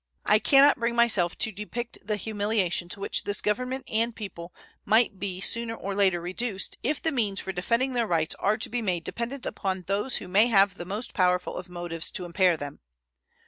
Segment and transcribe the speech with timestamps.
[0.25, 4.51] I can not bring myself to depict the humiliation to which this Government and people
[4.83, 8.67] might be sooner or later reduced if the means for defending their rights are to
[8.69, 12.57] be made dependent upon those who may have the most powerful of motives to impair
[12.57, 12.79] them.